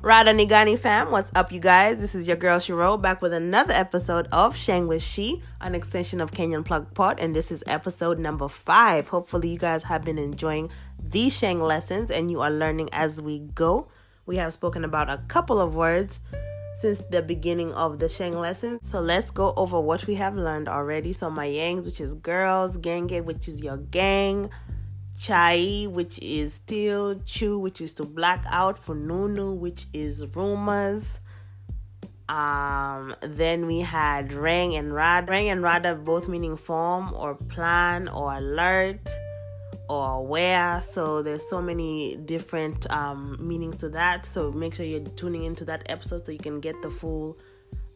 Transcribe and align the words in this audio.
Rada 0.00 0.32
Nigani 0.32 0.78
fam, 0.78 1.10
what's 1.10 1.32
up, 1.34 1.50
you 1.50 1.58
guys? 1.58 1.98
This 1.98 2.14
is 2.14 2.28
your 2.28 2.36
girl 2.36 2.60
Shiro 2.60 2.96
back 2.96 3.20
with 3.20 3.32
another 3.32 3.74
episode 3.74 4.28
of 4.30 4.56
Sheng 4.56 4.86
with 4.86 5.02
She, 5.02 5.42
an 5.60 5.74
extension 5.74 6.20
of 6.20 6.30
Kenyan 6.30 6.64
Plug 6.64 6.94
Pod, 6.94 7.18
and 7.18 7.34
this 7.34 7.50
is 7.50 7.64
episode 7.66 8.20
number 8.20 8.48
five. 8.48 9.08
Hopefully, 9.08 9.48
you 9.48 9.58
guys 9.58 9.82
have 9.82 10.04
been 10.04 10.18
enjoying 10.18 10.70
these 11.02 11.36
Sheng 11.36 11.60
lessons 11.60 12.12
and 12.12 12.30
you 12.30 12.40
are 12.42 12.50
learning 12.50 12.90
as 12.92 13.20
we 13.20 13.40
go. 13.40 13.88
We 14.24 14.36
have 14.36 14.52
spoken 14.52 14.84
about 14.84 15.10
a 15.10 15.20
couple 15.26 15.60
of 15.60 15.74
words 15.74 16.20
since 16.78 17.02
the 17.10 17.22
beginning 17.22 17.72
of 17.72 17.98
the 17.98 18.08
Sheng 18.08 18.38
lesson. 18.38 18.78
So 18.84 19.00
let's 19.00 19.30
go 19.30 19.52
over 19.56 19.80
what 19.80 20.06
we 20.06 20.14
have 20.14 20.36
learned 20.36 20.68
already. 20.68 21.12
So 21.12 21.28
my 21.28 21.48
yangs, 21.48 21.84
which 21.84 22.00
is 22.00 22.14
girls, 22.14 22.78
genge, 22.78 23.24
which 23.24 23.48
is 23.48 23.60
your 23.62 23.78
gang, 23.78 24.50
chai, 25.18 25.86
which 25.88 26.18
is 26.20 26.54
still, 26.54 27.20
chu, 27.24 27.58
which 27.58 27.80
is 27.80 27.92
to 27.94 28.04
black 28.04 28.44
out, 28.48 28.78
for 28.78 28.94
nunu, 28.94 29.52
which 29.52 29.86
is 29.92 30.34
rumors. 30.36 31.20
Um, 32.28 33.14
then 33.20 33.66
we 33.66 33.80
had 33.80 34.32
rang 34.32 34.74
and 34.76 34.94
rad. 34.94 35.28
Rang 35.28 35.48
and 35.50 35.62
rada 35.62 35.94
both 35.94 36.28
meaning 36.28 36.56
form 36.56 37.12
or 37.12 37.34
plan 37.34 38.08
or 38.08 38.34
alert 38.34 39.10
or 39.88 40.12
aware. 40.12 40.80
So 40.80 41.22
there's 41.22 41.48
so 41.48 41.60
many 41.60 42.16
different 42.16 42.90
um, 42.90 43.36
meanings 43.40 43.76
to 43.76 43.88
that. 43.90 44.26
So 44.26 44.50
make 44.52 44.74
sure 44.74 44.86
you're 44.86 45.00
tuning 45.00 45.44
into 45.44 45.64
that 45.66 45.82
episode 45.90 46.24
so 46.24 46.32
you 46.32 46.38
can 46.38 46.60
get 46.60 46.80
the 46.82 46.90
full 46.90 47.38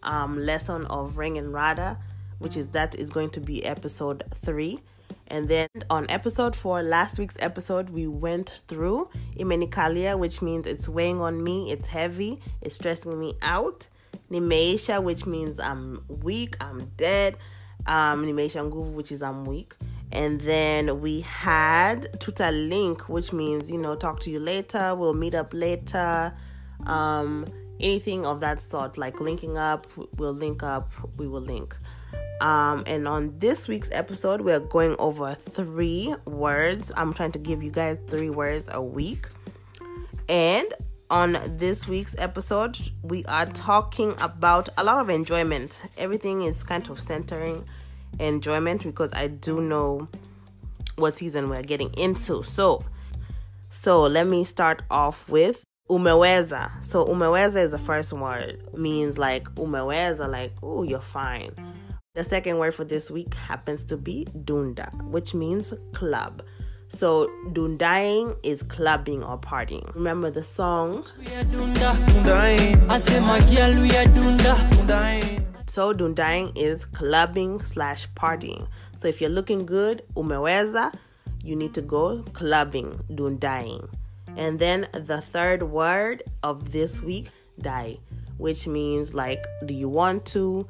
um, 0.03 0.39
lesson 0.39 0.85
of 0.87 1.17
ring 1.17 1.39
and 1.39 1.53
rada, 1.53 1.99
which 2.39 2.57
is 2.57 2.67
that 2.69 2.95
is 2.97 3.11
going 3.11 3.31
to 3.31 3.41
be 3.41 3.65
episode 3.65 4.25
three. 4.43 4.81
And 5.29 5.49
then 5.49 5.69
on 5.91 6.07
episode 6.09 6.57
four, 6.57 6.83
last 6.83 7.19
week's 7.19 7.37
episode, 7.41 7.91
we 7.91 8.07
went 8.07 8.63
through 8.67 9.11
imenikalia, 9.37 10.19
which 10.19 10.41
means 10.43 10.67
it's 10.67 10.89
weighing 10.89 11.21
on 11.21 11.43
me, 11.45 11.71
it's 11.71 11.87
heavy, 11.87 12.41
it's 12.63 12.77
stressing 12.77 13.19
me 13.19 13.35
out. 13.43 13.89
Nimeisha, 14.31 15.03
which 15.03 15.27
means 15.27 15.61
I'm 15.61 16.03
weak, 16.09 16.57
I'm 16.61 16.91
dead. 16.97 17.37
Um, 17.87 18.25
nimeisha 18.27 18.69
nguvu, 18.69 18.93
which 18.93 19.13
is 19.13 19.23
I'm 19.23 19.45
weak. 19.45 19.75
And 20.13 20.41
then 20.41 21.01
we 21.01 21.21
had 21.21 22.19
tuta 22.21 22.51
link, 22.51 23.09
which 23.09 23.33
means, 23.33 23.71
you 23.71 23.79
know, 23.79 23.95
talk 23.95 24.21
to 24.21 24.31
you 24.31 24.41
later, 24.41 24.95
we'll 24.95 25.15
meet 25.15 25.35
up 25.35 25.53
later. 25.53 26.35
Um, 26.87 27.47
anything 27.81 28.25
of 28.25 28.41
that 28.41 28.63
sort, 28.63 28.97
like 28.97 29.21
linking 29.21 29.59
up, 29.59 29.87
we'll 30.17 30.33
link 30.33 30.63
up, 30.63 30.91
we 31.19 31.29
will 31.29 31.43
link. 31.43 31.77
Um, 32.41 32.85
and 32.87 33.09
on 33.09 33.37
this 33.39 33.67
week's 33.67 33.91
episode, 33.93 34.41
we're 34.41 34.61
going 34.61 34.95
over 34.99 35.35
three 35.35 36.15
words. 36.25 36.93
I'm 36.97 37.13
trying 37.13 37.33
to 37.33 37.39
give 37.39 37.63
you 37.63 37.71
guys 37.71 37.99
three 38.09 38.31
words 38.31 38.69
a 38.71 38.81
week. 38.81 39.29
And 40.29 40.67
on 41.11 41.39
this 41.57 41.89
week's 41.89 42.15
episode, 42.19 42.79
we 43.03 43.25
are 43.25 43.47
talking 43.47 44.15
about 44.21 44.69
a 44.77 44.85
lot 44.85 44.99
of 44.99 45.11
enjoyment. 45.11 45.81
Everything 45.97 46.43
is 46.43 46.63
kind 46.63 46.89
of 46.89 47.01
centering 47.01 47.65
enjoyment 48.21 48.83
because 48.83 49.13
I 49.15 49.29
do 49.29 49.61
know 49.61 50.09
what 50.97 51.15
season 51.15 51.49
we're 51.49 51.63
getting 51.63 51.93
into. 51.95 52.43
So, 52.43 52.85
so 53.71 54.03
let 54.03 54.27
me 54.27 54.45
start 54.45 54.83
off 54.91 55.29
with 55.29 55.65
umeweza. 55.89 56.85
So 56.85 57.07
umeweza 57.07 57.65
is 57.65 57.71
the 57.71 57.79
first 57.79 58.13
word. 58.13 58.63
Means 58.77 59.19
like 59.19 59.45
umeweza, 59.55 60.31
like 60.31 60.53
oh 60.63 60.83
you're 60.83 61.01
fine. 61.01 61.53
The 62.19 62.25
second 62.25 62.59
word 62.59 62.75
for 62.75 62.83
this 62.83 63.13
week 63.13 63.33
happens 63.35 63.85
to 63.85 63.97
be 63.97 64.27
dunda, 64.45 64.93
which 65.05 65.35
means 65.35 65.73
club. 65.95 66.43
So 66.89 67.31
dundaing 67.53 68.37
is 68.43 68.65
clubbing 68.65 69.23
or 69.23 69.39
partying. 69.39 69.95
Remember 69.95 70.29
the 70.29 70.43
song? 70.43 71.07
So 75.69 75.93
dundaing 75.93 76.59
is 76.59 76.87
clubbing 76.87 77.63
slash 77.63 78.09
partying. 78.17 78.67
So 79.01 79.07
if 79.07 79.21
you're 79.21 79.31
looking 79.31 79.65
good, 79.65 80.03
umeweza, 80.17 80.93
you 81.45 81.55
need 81.55 81.73
to 81.75 81.83
go 81.83 82.25
clubbing, 82.33 83.01
dundaing. 83.15 83.89
And 84.37 84.59
then 84.59 84.89
the 84.93 85.21
third 85.21 85.63
word 85.63 86.25
of 86.43 86.73
this 86.73 87.01
week, 87.01 87.29
dai, 87.61 87.99
which 88.39 88.67
means 88.67 89.15
like, 89.15 89.45
do 89.67 89.73
you 89.73 89.89
want 89.89 90.27
to? 90.35 90.67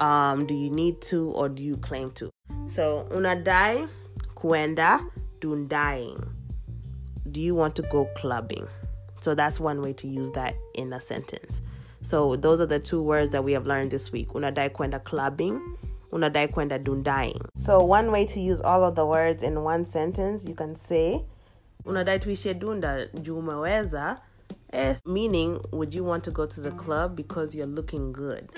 Um, 0.00 0.46
do 0.46 0.54
you 0.54 0.70
need 0.70 1.00
to 1.02 1.30
or 1.30 1.48
do 1.48 1.62
you 1.62 1.76
claim 1.76 2.10
to? 2.12 2.30
So 2.70 3.06
unadai 3.10 3.88
kuenda 4.36 5.00
dundaing. 5.40 6.28
Do 7.30 7.40
you 7.40 7.54
want 7.54 7.74
to 7.76 7.82
go 7.82 8.06
clubbing? 8.16 8.66
So 9.20 9.34
that's 9.34 9.58
one 9.60 9.82
way 9.82 9.92
to 9.94 10.06
use 10.08 10.30
that 10.32 10.54
in 10.74 10.92
a 10.92 11.00
sentence. 11.00 11.60
So 12.02 12.36
those 12.36 12.60
are 12.60 12.66
the 12.66 12.78
two 12.78 13.02
words 13.02 13.30
that 13.30 13.42
we 13.42 13.52
have 13.52 13.66
learned 13.66 13.90
this 13.90 14.12
week. 14.12 14.28
Unadai 14.28 14.70
kwenda 14.70 15.02
clubbing, 15.02 15.60
unadai 16.12 16.52
kwenda 16.52 16.78
dundaing. 16.82 17.40
So 17.54 17.82
one 17.84 18.12
way 18.12 18.24
to 18.26 18.40
use 18.40 18.60
all 18.60 18.84
of 18.84 18.94
the 18.94 19.04
words 19.04 19.42
in 19.42 19.62
one 19.64 19.84
sentence, 19.84 20.46
you 20.46 20.54
can 20.54 20.76
say 20.76 21.24
unadai 21.84 22.18
tuishe 22.20 22.54
dunda 22.54 23.06
juu 23.06 23.38
umeweza 23.38 24.20
eh, 24.72 24.96
meaning 25.06 25.58
would 25.72 25.94
you 25.94 26.04
want 26.04 26.24
to 26.24 26.30
go 26.30 26.46
to 26.46 26.60
the 26.60 26.70
club 26.70 27.16
because 27.16 27.54
you're 27.56 27.74
looking 27.74 28.12
good 28.12 28.48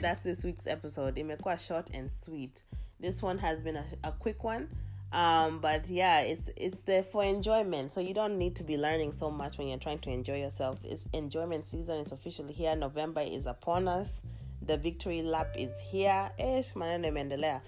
that's 0.00 0.24
this 0.24 0.44
week's 0.44 0.66
episode. 0.66 1.16
Imekuwa 1.16 1.58
short 1.58 1.90
and 1.94 2.10
sweet. 2.10 2.62
This 3.00 3.22
one 3.22 3.38
has 3.38 3.62
been 3.62 3.76
a, 3.76 3.84
a 4.04 4.12
quick 4.12 4.44
one 4.44 4.68
um, 5.14 5.60
but 5.60 5.88
yeah 5.88 6.20
it's 6.20 6.50
it's 6.56 6.80
there 6.82 7.04
for 7.04 7.22
enjoyment. 7.24 7.92
So 7.92 8.00
you 8.00 8.12
don't 8.12 8.36
need 8.36 8.56
to 8.56 8.64
be 8.64 8.76
learning 8.76 9.12
so 9.12 9.30
much 9.30 9.56
when 9.58 9.68
you're 9.68 9.78
trying 9.78 10.00
to 10.00 10.10
enjoy 10.10 10.40
yourself. 10.40 10.78
It's 10.82 11.06
enjoyment 11.12 11.64
season. 11.66 11.98
Is 11.98 12.12
officially 12.12 12.52
here. 12.52 12.74
November 12.74 13.20
is 13.20 13.46
upon 13.46 13.86
us. 13.86 14.22
The 14.62 14.76
victory 14.76 15.22
lap 15.22 15.54
is 15.56 15.70
here. 15.90 16.30
Ish 16.38 16.74
maneno 16.74 17.60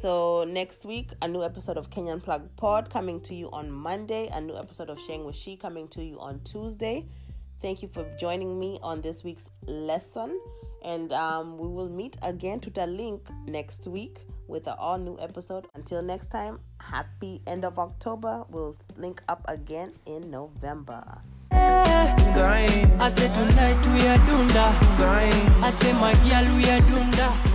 so 0.00 0.44
next 0.48 0.86
week 0.86 1.10
a 1.20 1.28
new 1.28 1.42
episode 1.42 1.76
of 1.76 1.90
kenyan 1.90 2.22
plug 2.22 2.48
pod 2.56 2.88
coming 2.88 3.20
to 3.20 3.34
you 3.34 3.50
on 3.50 3.70
monday. 3.70 4.30
A 4.32 4.40
new 4.40 4.56
episode 4.56 4.88
of 4.88 4.98
sheng 5.06 5.24
with 5.24 5.36
she 5.36 5.56
coming 5.56 5.88
to 5.88 6.02
you 6.02 6.18
on 6.18 6.40
tuesday. 6.40 7.06
Thank 7.60 7.82
you 7.82 7.88
for 7.88 8.04
joining 8.18 8.58
me 8.58 8.78
on 8.82 9.02
this 9.02 9.22
week's 9.22 9.46
lesson 9.66 10.40
and 10.84 11.12
um, 11.12 11.58
we 11.58 11.66
will 11.66 11.88
meet 11.88 12.16
again 12.22 12.60
to 12.60 12.70
the 12.70 12.86
link 12.86 13.28
next 13.46 13.86
week 13.86 14.20
with 14.46 14.66
an 14.66 14.74
all 14.78 14.98
new 14.98 15.18
episode 15.20 15.66
until 15.74 16.02
next 16.02 16.30
time 16.30 16.60
happy 16.80 17.40
end 17.46 17.64
of 17.64 17.78
october 17.78 18.44
we'll 18.50 18.76
link 18.96 19.22
up 19.28 19.44
again 19.48 19.92
in 20.06 20.30
november 20.30 21.02
tonight 23.28 23.86
we 23.86 24.06
are 24.06 24.18
dunda. 24.26 24.66
I 25.62 25.70
say 25.70 25.92
my 25.92 26.12
girl 26.14 26.56
we 26.56 26.64
are 26.68 26.80
dunda. 26.80 27.54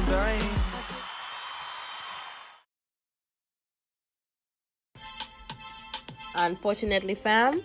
unfortunately 6.36 7.16
fam 7.16 7.62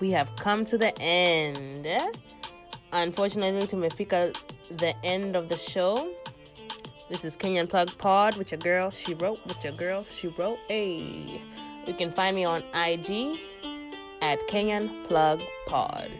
we 0.00 0.10
have 0.10 0.30
come 0.36 0.64
to 0.64 0.78
the 0.78 0.96
end 1.00 1.88
unfortunately 2.92 3.66
to 3.66 3.76
tumefika 3.76 4.32
the 4.70 4.94
end 5.04 5.36
of 5.36 5.48
the 5.48 5.56
show. 5.56 6.10
This 7.08 7.24
is 7.24 7.36
kenyan 7.36 7.68
plug 7.68 7.96
pod 7.98 8.36
with 8.36 8.50
your 8.50 8.58
girl 8.60 8.90
Shiro 8.90 9.36
with 9.46 9.62
your 9.62 9.74
girl 9.74 10.04
Shiro 10.10 10.56
hey 10.68 11.40
you 11.86 11.94
can 11.94 12.10
find 12.12 12.34
me 12.34 12.44
on 12.44 12.62
ig 12.74 13.38
at 14.22 14.40
kenyan 14.48 15.06
plug 15.06 15.40
pod. 15.66 16.10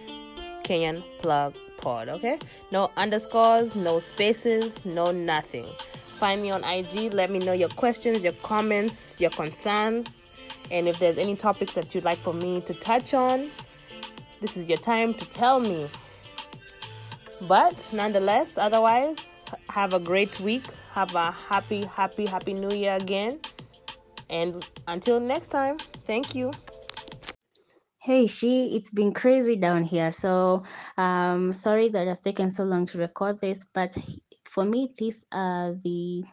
Kenyan 0.62 1.02
plug 1.20 1.54
pod 1.80 2.08
okay? 2.08 2.38
No 2.70 2.90
underscores 2.96 3.74
no 3.74 3.98
spaces 3.98 4.84
no 4.84 5.10
nothing. 5.10 5.66
Find 6.18 6.42
me 6.42 6.50
on 6.50 6.64
ig 6.64 7.14
let 7.14 7.30
me 7.30 7.38
know 7.38 7.52
your 7.52 7.70
questions 7.70 8.22
your 8.22 8.34
comments 8.34 9.20
your 9.20 9.30
concerns 9.30 10.24
and 10.70 10.88
if 10.88 10.98
there's 10.98 11.18
any 11.18 11.36
topics 11.36 11.74
that 11.74 11.94
you'd 11.94 12.04
like 12.04 12.18
for 12.18 12.32
me 12.32 12.60
to 12.62 12.74
touch 12.74 13.14
on, 13.14 13.50
this 14.40 14.56
is 14.56 14.68
your 14.68 14.78
time 14.78 15.14
to 15.14 15.24
tell 15.26 15.60
me. 15.60 15.88
But 17.46 17.90
nonetheless, 17.92 18.56
otherwise, 18.56 19.44
have 19.68 19.92
a 19.92 20.00
great 20.00 20.40
week. 20.40 20.64
Have 20.92 21.14
a 21.14 21.30
happy, 21.30 21.84
happy, 21.84 22.26
happy 22.26 22.54
new 22.54 22.74
year 22.74 22.96
again. 22.96 23.40
And 24.30 24.64
until 24.88 25.20
next 25.20 25.48
time, 25.48 25.78
thank 26.06 26.34
you. 26.34 26.52
Hey, 28.00 28.26
she, 28.26 28.76
it's 28.76 28.90
been 28.90 29.12
crazy 29.12 29.56
down 29.56 29.84
here. 29.84 30.10
So, 30.10 30.62
um, 30.96 31.52
sorry 31.52 31.88
that 31.88 32.06
it's 32.06 32.20
taken 32.20 32.50
so 32.50 32.64
long 32.64 32.86
to 32.86 32.98
record 32.98 33.40
this, 33.40 33.64
but 33.72 33.96
for 34.44 34.64
me, 34.64 34.92
these 34.98 35.24
are 35.32 35.74
the 35.82 36.24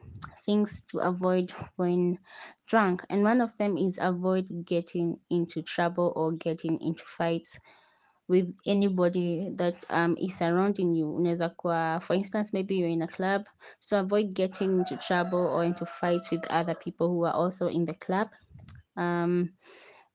things 0.45 0.83
to 0.91 0.99
avoid 0.99 1.51
when 1.77 2.19
drunk. 2.67 3.03
And 3.09 3.23
one 3.23 3.41
of 3.41 3.55
them 3.57 3.77
is 3.77 3.97
avoid 4.01 4.47
getting 4.65 5.17
into 5.29 5.61
trouble 5.61 6.13
or 6.15 6.33
getting 6.33 6.79
into 6.81 7.03
fights 7.03 7.59
with 8.27 8.53
anybody 8.65 9.51
that 9.55 9.83
um, 9.89 10.17
is 10.19 10.37
surrounding 10.37 10.95
you. 10.95 11.17
For 11.37 12.13
instance, 12.13 12.53
maybe 12.53 12.75
you're 12.75 12.89
in 12.89 13.01
a 13.01 13.07
club, 13.07 13.45
so 13.79 13.99
avoid 13.99 14.33
getting 14.33 14.79
into 14.79 14.97
trouble 14.97 15.45
or 15.45 15.63
into 15.63 15.85
fights 15.85 16.31
with 16.31 16.45
other 16.49 16.75
people 16.75 17.09
who 17.09 17.23
are 17.25 17.33
also 17.33 17.67
in 17.67 17.85
the 17.85 17.95
club. 17.95 18.29
Um, 18.95 19.51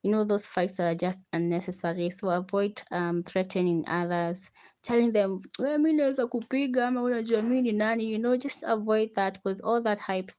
you 0.06 0.12
know 0.12 0.22
those 0.22 0.46
fights 0.46 0.78
are 0.78 0.94
just 0.94 1.20
unnecessary 1.32 2.10
so 2.10 2.28
avoid 2.28 2.80
um, 2.92 3.24
threatening 3.24 3.84
others 3.88 4.50
telling 4.82 5.10
them 5.12 5.40
"Wewe 5.58 5.78
mi 5.78 5.92
naweza 5.92 6.26
kupiga 6.26 6.86
ama 6.88 7.02
unajua 7.02 7.42
mi 7.42 7.62
ni 7.62 7.72
nani 7.72 8.12
you 8.12 8.18
know 8.18 8.36
just 8.36 8.64
avoid 8.64 9.12
that 9.14 9.34
because 9.34 9.60
all 9.64 9.82
that 9.82 10.00
hype 10.00 10.32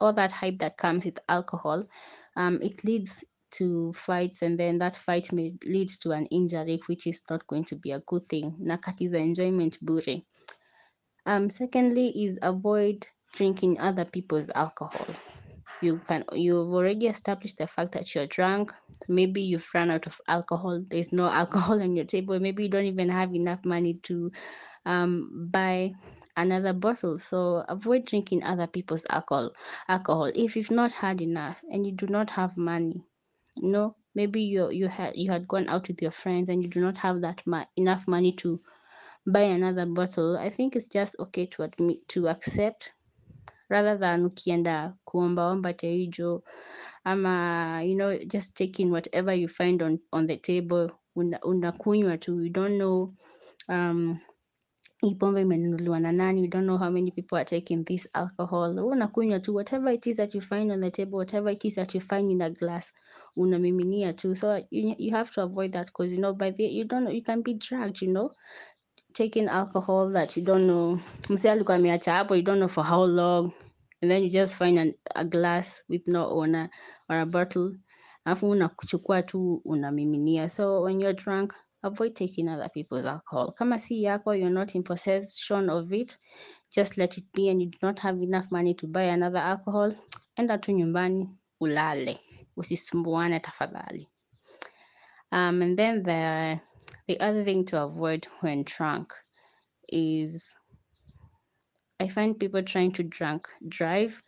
all 0.00 0.14
that 0.14 0.32
hype 0.32 0.58
that 0.58 0.76
comes 0.76 1.04
with 1.04 1.18
alcohol 1.28 1.84
um, 2.36 2.58
it 2.62 2.84
leads 2.84 3.24
to 3.58 3.92
fights 3.92 4.42
and 4.42 4.58
then 4.58 4.78
that 4.78 4.96
fight 4.96 5.32
may 5.32 5.52
lead 5.64 5.88
to 5.88 6.10
an 6.12 6.26
injury 6.26 6.80
which 6.86 7.06
is 7.06 7.22
not 7.30 7.46
going 7.46 7.64
to 7.64 7.76
be 7.76 7.90
a 7.90 8.00
good 8.00 8.26
thing. 8.26 8.56
Nakatiza 8.60 9.14
enjoyment 9.20 9.78
bure. 9.84 10.22
Um, 11.24 11.50
secondly 11.50 12.24
is 12.24 12.38
avoid 12.42 13.06
drinking 13.32 13.80
other 13.80 14.04
people's 14.04 14.50
alcohol. 14.54 15.06
You 15.82 16.00
can 16.06 16.24
you've 16.32 16.72
already 16.72 17.06
established 17.06 17.58
the 17.58 17.66
fact 17.66 17.92
that 17.92 18.14
you're 18.14 18.26
drunk. 18.26 18.72
Maybe 19.08 19.42
you've 19.42 19.68
run 19.74 19.90
out 19.90 20.06
of 20.06 20.20
alcohol. 20.28 20.82
There's 20.88 21.12
no 21.12 21.28
alcohol 21.42 21.82
on 21.82 21.96
your 21.96 22.06
table. 22.06 22.38
Maybe 22.40 22.64
you 22.64 22.68
don't 22.70 22.86
even 22.86 23.08
have 23.08 23.34
enough 23.34 23.64
money 23.64 23.94
to 24.04 24.30
um, 24.86 25.48
buy 25.50 25.92
another 26.36 26.72
bottle. 26.72 27.18
So 27.18 27.64
avoid 27.68 28.06
drinking 28.06 28.42
other 28.44 28.66
people's 28.66 29.04
alcohol 29.10 29.52
alcohol. 29.88 30.30
If 30.34 30.56
you've 30.56 30.70
not 30.70 30.92
had 30.92 31.20
enough 31.20 31.58
and 31.70 31.86
you 31.86 31.92
do 31.92 32.06
not 32.06 32.30
have 32.30 32.56
money 32.56 33.04
you 33.56 33.68
know 33.70 33.96
maybe 34.14 34.40
you 34.42 34.70
you 34.70 34.88
had 34.88 35.16
you 35.16 35.30
had 35.30 35.46
gone 35.48 35.68
out 35.68 35.88
with 35.88 36.02
your 36.02 36.10
friends 36.10 36.48
and 36.48 36.64
you 36.64 36.70
do 36.70 36.80
not 36.80 36.98
have 36.98 37.20
that 37.20 37.42
ma- 37.46 37.64
enough 37.76 38.06
money 38.08 38.32
to 38.32 38.60
buy 39.26 39.42
another 39.42 39.86
bottle. 39.86 40.36
I 40.38 40.50
think 40.50 40.76
it's 40.76 40.88
just 40.88 41.16
okay 41.18 41.46
to 41.46 41.62
admit 41.62 42.08
to 42.08 42.28
accept 42.28 42.92
rather 43.68 43.98
than 43.98 44.24
ukienda 44.24 44.94
kuombaomba 45.04 45.72
teijo 45.74 46.42
ama 47.04 47.82
you 47.84 47.94
know 47.96 48.18
just 48.32 48.56
taking 48.56 48.90
whatever 48.90 49.34
you 49.34 49.48
find 49.48 49.82
on, 49.82 49.98
on 50.12 50.26
the 50.26 50.36
table. 50.36 50.90
Una- 51.16 51.40
unakunywa 51.42 52.18
tu 52.20 52.40
you 52.44 52.50
don't 52.50 52.76
know 52.76 53.14
um, 53.68 54.20
hii 55.02 55.14
pombe 55.14 55.42
imenunuliwa 55.42 56.00
na 56.00 56.12
nani? 56.12 56.40
You 56.44 56.48
don't 56.50 56.64
know 56.64 56.78
how 56.78 56.90
many 56.90 57.10
people 57.10 57.36
are 57.36 57.44
taking 57.44 57.84
this 57.84 58.08
alcohol. 58.12 58.78
Unakunywa 58.78 59.40
tu 59.40 59.54
whatever 59.54 59.94
it 59.94 60.06
is 60.06 60.16
that 60.16 60.34
you 60.34 60.40
find 60.40 60.72
on 60.72 60.80
the 60.80 60.90
table 60.90 61.16
whatever 61.16 61.52
it 61.52 61.64
is 61.64 61.74
that 61.74 61.94
you 61.94 62.00
find 62.00 62.30
in 62.30 62.42
a 62.42 62.50
glass 62.50 62.92
unamiminia 63.36 64.12
tu. 64.12 64.34
So 64.34 64.56
you, 64.70 64.94
you 64.98 65.10
have 65.16 65.30
to 65.32 65.42
avoid 65.42 65.72
that 65.72 65.86
because 65.86 66.12
you 66.14 66.18
know 66.20 66.32
by 66.34 66.50
the 66.50 66.64
you 66.64 66.84
don't 66.84 67.04
know 67.04 67.12
you 67.12 67.22
can 67.22 67.42
be 67.42 67.54
dragged 67.54 68.02
you 68.02 68.08
know? 68.12 68.30
Taking 69.12 69.48
alcohol 69.48 70.10
that 70.12 70.36
you 70.36 70.44
don't 70.44 70.66
know. 70.66 70.98
Msee 71.28 71.50
alikuwa 71.50 71.76
ameacha 71.76 72.12
hapo 72.12 72.36
you 72.36 72.42
don't 72.42 72.58
know 72.58 72.68
for 72.68 72.84
how 72.84 73.06
long. 73.06 73.52
And 74.02 74.10
then 74.10 74.22
you 74.22 74.30
just 74.30 74.56
find 74.56 74.78
an, 74.78 74.94
a 75.14 75.24
glass 75.24 75.84
with 75.88 76.08
no 76.08 76.30
owner 76.30 76.70
or 77.08 77.16
a 77.20 77.26
bottle. 77.26 77.70
Alafu 78.24 78.50
unakuchukua 78.50 79.22
tu 79.22 79.62
unamiminia. 79.64 80.48
So 80.48 80.82
when 80.82 81.00
you're 81.00 81.22
drunk 81.24 81.54
avoid 81.86 82.14
taking 82.14 82.48
other 82.48 82.68
people's 82.68 83.04
alcohol. 83.04 83.52
Kama 83.52 83.78
si 83.78 84.02
yako 84.02 84.38
you're 84.38 84.50
not 84.50 84.74
in 84.74 84.82
possession 84.82 85.70
of 85.70 85.92
it 85.92 86.18
just 86.74 86.98
let 86.98 87.16
it 87.18 87.24
be 87.32 87.48
and 87.48 87.62
you 87.62 87.68
do 87.68 87.78
not 87.82 87.98
have 87.98 88.20
enough 88.22 88.50
money 88.50 88.74
to 88.74 88.86
buy 88.86 89.02
another 89.02 89.38
alcohol 89.38 89.92
enda 90.38 90.58
tu 90.58 90.72
nyumbani 90.72 91.28
ulale 91.60 92.20
usisumbuane 92.56 93.40
tafadhali. 93.40 94.08
Um, 95.32 95.62
and 95.62 95.76
then 95.76 96.02
the 96.02 96.60
the 97.06 97.18
other 97.20 97.44
thing 97.44 97.64
to 97.64 97.82
avoid 97.82 98.26
when 98.40 98.64
drunk 98.64 99.12
is 99.88 100.54
I 102.00 102.08
find 102.08 102.38
people 102.38 102.62
trying 102.62 102.92
to 102.92 103.02
drunk 103.02 103.48
drive. 103.68 104.22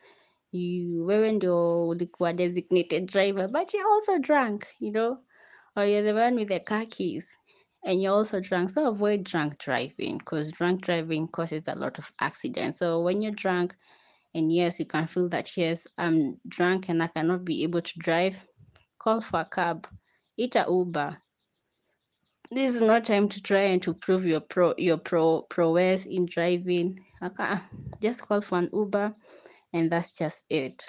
You 0.52 1.06
ndio 1.32 1.88
ulikuwa 1.88 2.32
designated 2.32 3.06
driver, 3.06 3.48
but 3.48 3.74
you're 3.74 3.88
also 3.88 4.18
drunk, 4.18 4.66
you 4.80 4.90
know, 4.92 5.18
or 5.76 5.84
you're 5.84 6.02
the 6.02 6.14
one 6.14 6.36
with 6.36 6.48
the 6.48 6.60
car 6.60 6.86
keys 6.86 7.36
and 7.84 8.02
you're 8.02 8.12
also 8.12 8.40
drunk. 8.40 8.70
So 8.70 8.88
avoid 8.88 9.24
drunk 9.24 9.58
driving 9.58 10.18
because 10.18 10.52
drunk 10.52 10.82
driving 10.82 11.28
causes 11.28 11.68
a 11.68 11.74
lot 11.74 11.98
of 11.98 12.12
accidents. 12.20 12.80
So 12.80 13.00
when 13.00 13.20
you're 13.22 13.32
drunk, 13.32 13.74
and 14.34 14.52
yes, 14.52 14.78
you 14.78 14.86
can 14.86 15.06
feel 15.06 15.28
that 15.30 15.56
yes, 15.56 15.86
I'm 15.96 16.40
drunk 16.46 16.88
and 16.88 17.02
I 17.02 17.08
cannot 17.08 17.44
be 17.44 17.62
able 17.62 17.82
to 17.82 17.98
drive, 17.98 18.46
call 18.98 19.20
for 19.20 19.40
a 19.40 19.44
cab, 19.44 19.88
eat 20.36 20.56
a 20.56 20.66
Uber, 20.68 21.18
this 22.50 22.74
is 22.74 22.80
not 22.80 23.04
time 23.04 23.28
to 23.28 23.42
try 23.42 23.60
and 23.60 23.82
to 23.82 23.92
prove 23.92 24.24
your 24.24 24.40
pro 24.40 24.74
your 24.78 24.96
pro 24.96 25.42
prowess 25.42 26.06
in 26.06 26.24
driving. 26.24 26.98
Okay, 27.22 27.54
just 28.00 28.22
call 28.26 28.40
for 28.40 28.58
an 28.58 28.70
Uber, 28.72 29.14
and 29.74 29.92
that's 29.92 30.14
just 30.14 30.44
it. 30.48 30.86